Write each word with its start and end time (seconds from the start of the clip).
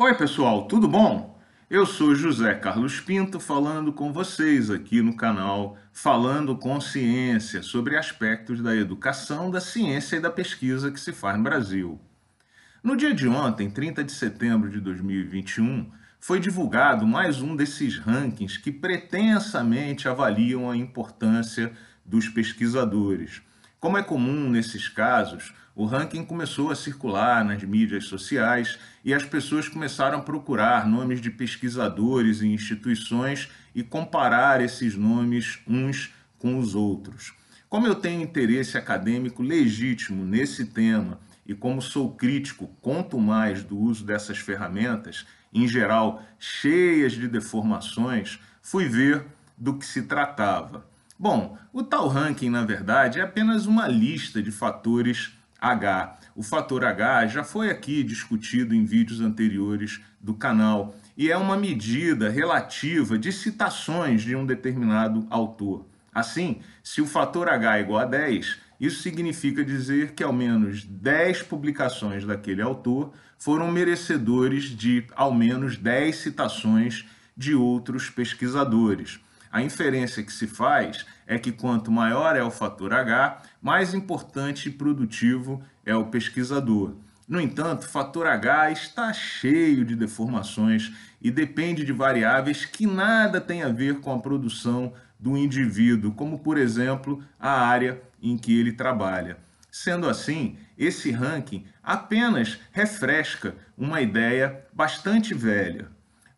Oi, 0.00 0.14
pessoal, 0.14 0.68
tudo 0.68 0.86
bom? 0.86 1.36
Eu 1.68 1.84
sou 1.84 2.14
José 2.14 2.54
Carlos 2.54 3.00
Pinto 3.00 3.40
falando 3.40 3.92
com 3.92 4.12
vocês 4.12 4.70
aqui 4.70 5.02
no 5.02 5.16
canal 5.16 5.76
Falando 5.92 6.56
com 6.56 6.80
Ciência 6.80 7.64
sobre 7.64 7.96
aspectos 7.96 8.62
da 8.62 8.76
educação, 8.76 9.50
da 9.50 9.60
ciência 9.60 10.14
e 10.14 10.20
da 10.20 10.30
pesquisa 10.30 10.92
que 10.92 11.00
se 11.00 11.12
faz 11.12 11.36
no 11.36 11.42
Brasil. 11.42 12.00
No 12.80 12.96
dia 12.96 13.12
de 13.12 13.26
ontem, 13.26 13.68
30 13.68 14.04
de 14.04 14.12
setembro 14.12 14.70
de 14.70 14.80
2021, 14.80 15.90
foi 16.20 16.38
divulgado 16.38 17.04
mais 17.04 17.42
um 17.42 17.56
desses 17.56 17.98
rankings 17.98 18.56
que 18.56 18.70
pretensamente 18.70 20.08
avaliam 20.08 20.70
a 20.70 20.76
importância 20.76 21.72
dos 22.06 22.28
pesquisadores. 22.28 23.42
Como 23.80 23.96
é 23.96 24.02
comum 24.02 24.50
nesses 24.50 24.88
casos, 24.88 25.54
o 25.72 25.84
ranking 25.84 26.24
começou 26.24 26.72
a 26.72 26.74
circular 26.74 27.44
nas 27.44 27.62
mídias 27.62 28.06
sociais 28.06 28.76
e 29.04 29.14
as 29.14 29.22
pessoas 29.22 29.68
começaram 29.68 30.18
a 30.18 30.22
procurar 30.22 30.84
nomes 30.84 31.20
de 31.20 31.30
pesquisadores 31.30 32.40
e 32.40 32.48
instituições 32.48 33.48
e 33.72 33.84
comparar 33.84 34.60
esses 34.60 34.96
nomes 34.96 35.60
uns 35.64 36.12
com 36.40 36.58
os 36.58 36.74
outros. 36.74 37.32
Como 37.68 37.86
eu 37.86 37.94
tenho 37.94 38.20
interesse 38.20 38.76
acadêmico 38.76 39.44
legítimo 39.44 40.24
nesse 40.24 40.64
tema 40.64 41.20
e 41.46 41.54
como 41.54 41.80
sou 41.80 42.16
crítico 42.16 42.66
quanto 42.80 43.16
mais 43.16 43.62
do 43.62 43.78
uso 43.78 44.04
dessas 44.04 44.38
ferramentas, 44.38 45.24
em 45.54 45.68
geral 45.68 46.20
cheias 46.36 47.12
de 47.12 47.28
deformações, 47.28 48.40
fui 48.60 48.88
ver 48.88 49.24
do 49.56 49.78
que 49.78 49.86
se 49.86 50.02
tratava. 50.02 50.84
Bom, 51.20 51.58
o 51.72 51.82
tal 51.82 52.06
ranking, 52.06 52.48
na 52.48 52.64
verdade, 52.64 53.18
é 53.18 53.22
apenas 53.22 53.66
uma 53.66 53.88
lista 53.88 54.40
de 54.40 54.52
fatores 54.52 55.32
H. 55.60 56.16
O 56.36 56.44
fator 56.44 56.84
H 56.84 57.26
já 57.26 57.42
foi 57.42 57.70
aqui 57.70 58.04
discutido 58.04 58.72
em 58.72 58.84
vídeos 58.84 59.20
anteriores 59.20 60.00
do 60.20 60.32
canal 60.32 60.94
e 61.16 61.28
é 61.28 61.36
uma 61.36 61.56
medida 61.56 62.30
relativa 62.30 63.18
de 63.18 63.32
citações 63.32 64.22
de 64.22 64.36
um 64.36 64.46
determinado 64.46 65.26
autor. 65.28 65.84
Assim, 66.14 66.60
se 66.84 67.00
o 67.00 67.06
fator 67.06 67.48
H 67.48 67.78
é 67.78 67.80
igual 67.80 67.98
a 67.98 68.04
10, 68.04 68.56
isso 68.78 69.02
significa 69.02 69.64
dizer 69.64 70.12
que 70.12 70.22
ao 70.22 70.32
menos 70.32 70.84
10 70.84 71.42
publicações 71.42 72.24
daquele 72.24 72.62
autor 72.62 73.12
foram 73.36 73.72
merecedores 73.72 74.66
de 74.66 75.04
ao 75.16 75.34
menos 75.34 75.76
10 75.76 76.14
citações 76.14 77.04
de 77.36 77.56
outros 77.56 78.08
pesquisadores. 78.08 79.18
A 79.50 79.62
inferência 79.62 80.22
que 80.22 80.32
se 80.32 80.46
faz 80.46 81.06
é 81.26 81.38
que 81.38 81.52
quanto 81.52 81.90
maior 81.90 82.36
é 82.36 82.42
o 82.42 82.50
fator 82.50 82.92
H, 82.92 83.42
mais 83.60 83.94
importante 83.94 84.68
e 84.68 84.72
produtivo 84.72 85.62
é 85.84 85.94
o 85.94 86.06
pesquisador. 86.06 86.94
No 87.26 87.40
entanto, 87.40 87.82
o 87.82 87.88
fator 87.88 88.26
H 88.26 88.70
está 88.70 89.12
cheio 89.12 89.84
de 89.84 89.94
deformações 89.94 90.92
e 91.20 91.30
depende 91.30 91.84
de 91.84 91.92
variáveis 91.92 92.64
que 92.64 92.86
nada 92.86 93.40
têm 93.40 93.62
a 93.62 93.68
ver 93.68 94.00
com 94.00 94.12
a 94.12 94.18
produção 94.18 94.92
do 95.18 95.36
indivíduo, 95.36 96.12
como 96.12 96.38
por 96.38 96.56
exemplo 96.56 97.22
a 97.38 97.66
área 97.66 98.00
em 98.22 98.38
que 98.38 98.58
ele 98.58 98.72
trabalha. 98.72 99.36
Sendo 99.70 100.08
assim, 100.08 100.56
esse 100.78 101.10
ranking 101.10 101.66
apenas 101.82 102.58
refresca 102.72 103.54
uma 103.76 104.00
ideia 104.00 104.64
bastante 104.72 105.34
velha. 105.34 105.88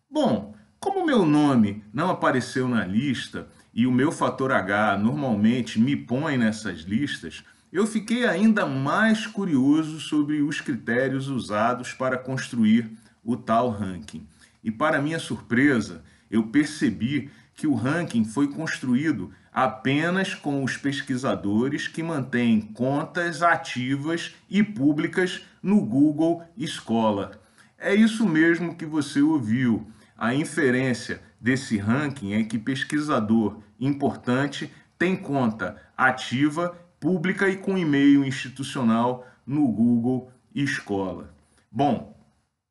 Bom, 0.09 0.53
como 0.81 1.05
meu 1.05 1.23
nome 1.23 1.83
não 1.93 2.09
apareceu 2.09 2.67
na 2.67 2.83
lista 2.83 3.47
e 3.71 3.85
o 3.85 3.91
meu 3.91 4.11
fator 4.11 4.51
H 4.51 4.97
normalmente 4.97 5.79
me 5.79 5.95
põe 5.95 6.37
nessas 6.37 6.79
listas, 6.79 7.43
eu 7.71 7.85
fiquei 7.85 8.25
ainda 8.25 8.65
mais 8.65 9.25
curioso 9.27 9.99
sobre 9.99 10.41
os 10.41 10.59
critérios 10.59 11.27
usados 11.29 11.93
para 11.93 12.17
construir 12.17 12.91
o 13.23 13.37
tal 13.37 13.69
ranking. 13.69 14.27
E 14.63 14.69
para 14.69 15.01
minha 15.01 15.19
surpresa, 15.19 16.03
eu 16.29 16.47
percebi 16.47 17.29
que 17.55 17.67
o 17.67 17.75
ranking 17.75 18.25
foi 18.25 18.47
construído 18.47 19.31
apenas 19.53 20.33
com 20.33 20.63
os 20.63 20.77
pesquisadores 20.77 21.87
que 21.87 22.01
mantêm 22.01 22.59
contas 22.59 23.43
ativas 23.43 24.35
e 24.49 24.63
públicas 24.63 25.41
no 25.61 25.79
Google 25.79 26.43
Scholar. 26.65 27.39
É 27.77 27.93
isso 27.93 28.27
mesmo 28.27 28.75
que 28.75 28.85
você 28.85 29.21
ouviu 29.21 29.87
a 30.21 30.35
inferência 30.35 31.19
desse 31.41 31.79
ranking 31.79 32.33
é 32.33 32.43
que 32.43 32.59
pesquisador 32.59 33.57
importante 33.79 34.71
tem 34.95 35.15
conta 35.15 35.81
ativa, 35.97 36.77
pública 36.99 37.49
e 37.49 37.57
com 37.57 37.75
e-mail 37.75 38.23
institucional 38.23 39.27
no 39.43 39.67
Google 39.67 40.31
Escola. 40.53 41.33
Bom, 41.71 42.15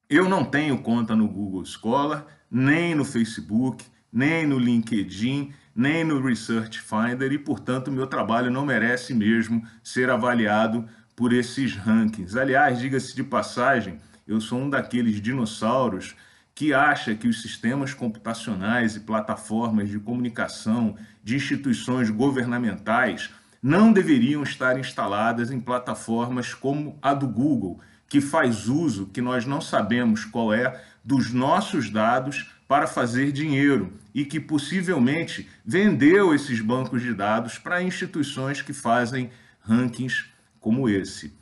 eu 0.09 0.28
não 0.28 0.44
tenho 0.44 0.78
conta 0.78 1.16
no 1.16 1.27
Google 1.27 1.65
Scholar, 1.65 2.25
nem 2.49 2.94
no 2.94 3.05
Facebook, 3.05 3.84
nem 4.12 4.47
no 4.47 4.56
LinkedIn, 4.56 5.53
nem 5.75 6.05
no 6.05 6.25
Research 6.25 6.81
Finder 6.81 7.32
e, 7.32 7.38
portanto, 7.38 7.91
meu 7.91 8.06
trabalho 8.06 8.49
não 8.49 8.65
merece 8.65 9.12
mesmo 9.12 9.67
ser 9.82 10.09
avaliado 10.09 10.88
por 11.17 11.32
esses 11.32 11.75
rankings. 11.75 12.37
Aliás, 12.37 12.78
diga-se 12.78 13.12
de 13.17 13.25
passagem, 13.25 13.99
eu 14.25 14.41
sou 14.41 14.61
um 14.61 14.71
daqueles 14.71 15.21
dinossauros 15.21 16.15
que 16.55 16.75
acha 16.75 17.15
que 17.15 17.28
os 17.28 17.43
sistemas 17.43 17.94
computacionais 17.94 18.97
e 18.97 19.00
plataformas 19.00 19.88
de 19.88 19.99
comunicação 19.99 20.97
de 21.22 21.37
instituições 21.37 22.11
governamentais 22.11 23.31
não 23.62 23.93
deveriam 23.93 24.43
estar 24.43 24.78
instaladas 24.78 25.50
em 25.50 25.61
plataformas 25.61 26.55
como 26.55 26.99
a 27.03 27.12
do 27.12 27.28
Google, 27.28 27.81
que 28.09 28.21
faz 28.21 28.69
uso, 28.69 29.06
que 29.06 29.21
nós 29.21 29.47
não 29.47 29.61
sabemos 29.61 30.25
qual 30.25 30.53
é, 30.53 30.83
dos 31.05 31.33
nossos 31.33 31.91
dados 31.91 32.50
para 32.67 32.87
fazer 32.87 33.32
dinheiro 33.32 33.93
e 34.15 34.25
que 34.25 34.41
possivelmente 34.41 35.49
vendeu 35.65 36.34
esses 36.34 36.61
bancos 36.61 37.03
de 37.03 37.12
dados 37.15 37.59
para 37.59 37.82
instituições 37.82 38.62
que 38.62 38.72
fazem 38.72 39.31
rankings 39.61 40.27
como 40.59 40.88
esse. 40.88 41.32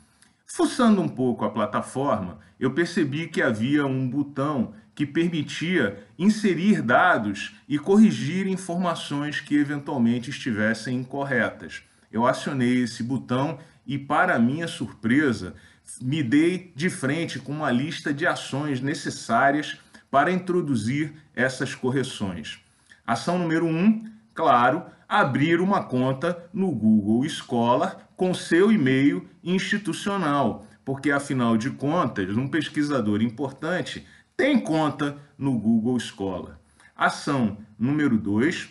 Fuçando 0.45 1.01
um 1.01 1.07
pouco 1.07 1.45
a 1.45 1.51
plataforma, 1.51 2.39
eu 2.59 2.73
percebi 2.73 3.27
que 3.27 3.41
havia 3.41 3.85
um 3.85 4.09
botão 4.09 4.73
que 4.99 5.05
permitia 5.05 6.05
inserir 6.17 6.81
dados 6.81 7.55
e 7.69 7.79
corrigir 7.79 8.45
informações 8.47 9.39
que 9.39 9.55
eventualmente 9.55 10.29
estivessem 10.29 10.97
incorretas. 10.97 11.83
Eu 12.11 12.27
acionei 12.27 12.83
esse 12.83 13.01
botão 13.01 13.59
e, 13.87 13.97
para 13.97 14.37
minha 14.37 14.67
surpresa, 14.67 15.55
me 16.01 16.21
dei 16.21 16.73
de 16.75 16.89
frente 16.89 17.39
com 17.39 17.53
uma 17.53 17.71
lista 17.71 18.13
de 18.13 18.27
ações 18.27 18.81
necessárias 18.81 19.77
para 20.11 20.33
introduzir 20.33 21.13
essas 21.33 21.73
correções. 21.73 22.59
Ação 23.07 23.39
número 23.39 23.67
1, 23.67 23.69
um, 23.69 24.03
claro, 24.33 24.83
abrir 25.07 25.61
uma 25.61 25.81
conta 25.81 26.43
no 26.53 26.71
Google 26.71 27.23
Scholar 27.29 28.09
com 28.17 28.33
seu 28.33 28.69
e-mail 28.69 29.25
institucional, 29.41 30.67
porque 30.83 31.09
afinal 31.09 31.55
de 31.55 31.69
contas, 31.69 32.35
um 32.35 32.49
pesquisador 32.49 33.21
importante 33.21 34.05
tem 34.39 34.57
conta 34.57 35.17
no 35.37 35.59
Google 35.59 35.97
Escola. 35.97 36.61
Ação 36.95 37.57
número 37.77 38.17
2, 38.17 38.69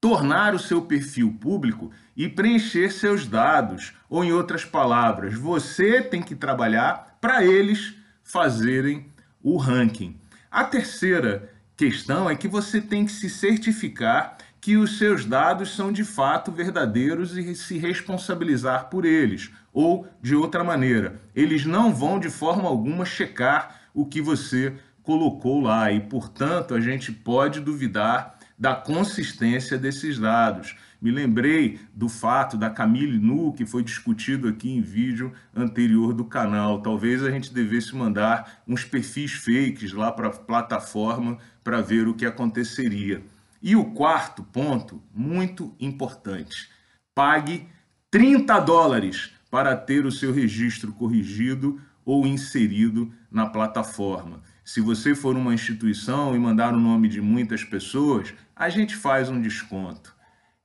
tornar 0.00 0.54
o 0.54 0.58
seu 0.60 0.82
perfil 0.82 1.36
público 1.40 1.90
e 2.16 2.28
preencher 2.28 2.92
seus 2.92 3.26
dados, 3.26 3.92
ou 4.08 4.24
em 4.24 4.30
outras 4.30 4.64
palavras, 4.64 5.34
você 5.34 6.00
tem 6.00 6.22
que 6.22 6.36
trabalhar 6.36 7.18
para 7.20 7.44
eles 7.44 7.96
fazerem 8.22 9.12
o 9.42 9.56
ranking. 9.56 10.16
A 10.48 10.62
terceira 10.62 11.52
questão 11.76 12.30
é 12.30 12.36
que 12.36 12.46
você 12.46 12.80
tem 12.80 13.04
que 13.04 13.10
se 13.10 13.28
certificar 13.28 14.38
que 14.60 14.76
os 14.76 14.96
seus 14.96 15.24
dados 15.24 15.74
são 15.74 15.90
de 15.90 16.04
fato 16.04 16.52
verdadeiros 16.52 17.36
e 17.36 17.52
se 17.56 17.78
responsabilizar 17.78 18.88
por 18.90 19.04
eles. 19.04 19.50
Ou, 19.72 20.06
de 20.22 20.36
outra 20.36 20.62
maneira, 20.62 21.20
eles 21.34 21.66
não 21.66 21.92
vão 21.92 22.20
de 22.20 22.30
forma 22.30 22.68
alguma 22.68 23.04
checar 23.04 23.77
o 23.98 24.06
que 24.06 24.22
você 24.22 24.76
colocou 25.02 25.60
lá 25.60 25.90
e, 25.90 25.98
portanto, 25.98 26.72
a 26.72 26.80
gente 26.80 27.10
pode 27.10 27.58
duvidar 27.58 28.38
da 28.56 28.72
consistência 28.72 29.76
desses 29.76 30.20
dados. 30.20 30.76
Me 31.02 31.10
lembrei 31.10 31.80
do 31.92 32.08
fato 32.08 32.56
da 32.56 32.70
Camille 32.70 33.18
Nu, 33.18 33.52
que 33.52 33.66
foi 33.66 33.82
discutido 33.82 34.46
aqui 34.46 34.70
em 34.70 34.80
vídeo 34.80 35.32
anterior 35.52 36.14
do 36.14 36.24
canal. 36.24 36.80
Talvez 36.80 37.24
a 37.24 37.30
gente 37.32 37.52
devesse 37.52 37.96
mandar 37.96 38.62
uns 38.68 38.84
perfis 38.84 39.32
fakes 39.32 39.92
lá 39.92 40.12
para 40.12 40.28
a 40.28 40.32
plataforma 40.32 41.36
para 41.64 41.80
ver 41.80 42.06
o 42.06 42.14
que 42.14 42.24
aconteceria. 42.24 43.24
E 43.60 43.74
o 43.74 43.86
quarto 43.86 44.44
ponto, 44.44 45.02
muito 45.12 45.74
importante, 45.80 46.68
pague 47.16 47.66
30 48.12 48.60
dólares 48.60 49.32
para 49.50 49.76
ter 49.76 50.06
o 50.06 50.12
seu 50.12 50.32
registro 50.32 50.92
corrigido 50.92 51.80
ou 52.08 52.26
inserido 52.26 53.12
na 53.30 53.44
plataforma. 53.44 54.40
Se 54.64 54.80
você 54.80 55.14
for 55.14 55.36
uma 55.36 55.52
instituição 55.52 56.34
e 56.34 56.38
mandar 56.38 56.72
o 56.72 56.80
nome 56.80 57.06
de 57.06 57.20
muitas 57.20 57.62
pessoas, 57.62 58.32
a 58.56 58.70
gente 58.70 58.96
faz 58.96 59.28
um 59.28 59.38
desconto. 59.38 60.16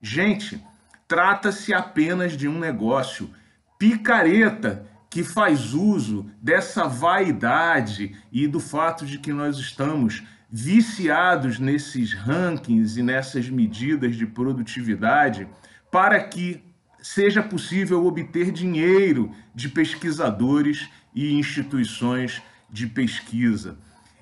Gente, 0.01 0.63
trata-se 1.05 1.73
apenas 1.73 2.37
de 2.37 2.47
um 2.47 2.57
negócio 2.57 3.29
picareta 3.77 4.87
que 5.09 5.21
faz 5.21 5.73
uso 5.73 6.31
dessa 6.41 6.87
vaidade 6.87 8.15
e 8.31 8.47
do 8.47 8.61
fato 8.61 9.05
de 9.05 9.19
que 9.19 9.33
nós 9.33 9.57
estamos 9.57 10.23
viciados 10.49 11.59
nesses 11.59 12.13
rankings 12.13 12.97
e 12.97 13.03
nessas 13.03 13.49
medidas 13.49 14.15
de 14.15 14.25
produtividade 14.25 15.45
para 15.91 16.23
que 16.23 16.63
seja 17.01 17.43
possível 17.43 18.05
obter 18.05 18.49
dinheiro 18.49 19.29
de 19.53 19.67
pesquisadores 19.67 20.89
e 21.13 21.33
instituições 21.33 22.42
de 22.69 22.88
pesquisa. 22.88 23.77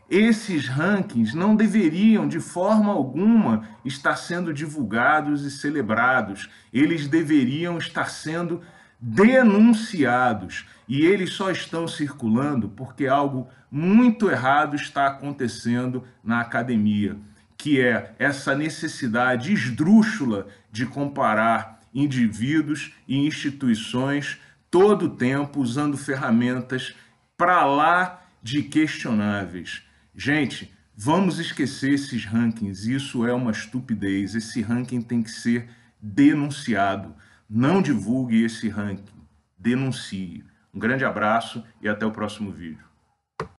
Esses 0.10 0.68
rankings 0.68 1.34
não 1.34 1.56
deveriam, 1.56 2.28
de 2.28 2.42
forma 2.42 2.92
alguma, 2.92 3.66
estar 3.86 4.18
sendo 4.18 4.54
divulgados 4.54 5.46
e 5.46 5.50
celebrados. 5.50 6.50
Eles 6.74 7.08
deveriam 7.08 7.78
estar 7.78 8.10
sendo 8.10 8.62
denunciados. 9.00 10.68
E 10.86 11.06
eles 11.06 11.32
só 11.32 11.50
estão 11.50 11.88
circulando 11.88 12.68
porque 12.68 13.08
algo 13.08 13.48
muito 13.72 14.30
errado 14.30 14.76
está 14.76 15.08
acontecendo 15.08 16.04
na 16.22 16.42
academia, 16.42 17.16
que 17.58 17.80
é 17.80 18.14
essa 18.20 18.54
necessidade 18.54 19.54
esdrúxula 19.54 20.48
de 20.70 20.86
comparar 20.86 21.80
indivíduos 21.94 22.94
e 23.08 23.26
instituições 23.26 24.38
todo 24.72 25.08
o 25.08 25.16
tempo 25.16 25.60
usando 25.60 25.98
ferramentas 25.98 26.96
para 27.38 27.66
lá 27.66 28.22
de 28.42 28.64
questionáveis. 28.64 29.84
Gente, 30.16 30.74
vamos 30.96 31.38
esquecer 31.38 31.94
esses 31.94 32.26
rankings, 32.26 32.90
isso 32.90 33.28
é 33.28 33.34
uma 33.34 33.52
estupidez. 33.52 34.34
Esse 34.34 34.62
ranking 34.62 35.02
tem 35.02 35.22
que 35.22 35.30
ser 35.30 35.70
denunciado. 36.02 37.14
Não 37.50 37.82
divulgue 37.82 38.44
esse 38.44 38.70
ranking, 38.70 39.22
denuncie. 39.58 40.44
Um 40.74 40.80
grande 40.80 41.04
abraço 41.04 41.64
e 41.82 41.90
até 41.90 42.06
o 42.06 42.12
próximo 42.12 42.52
vídeo. 42.52 42.91